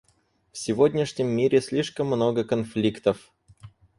В 0.51 0.57
сегодняшнем 0.57 1.27
мире 1.27 1.61
слишком 1.61 2.07
много 2.07 2.43
конфликтов. 2.43 3.31